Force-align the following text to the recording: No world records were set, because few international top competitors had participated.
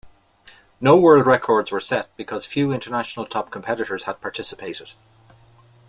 No 0.79 0.97
world 0.97 1.27
records 1.27 1.71
were 1.71 1.79
set, 1.79 2.09
because 2.17 2.43
few 2.47 2.71
international 2.71 3.27
top 3.27 3.51
competitors 3.51 4.05
had 4.05 4.19
participated. 4.19 4.93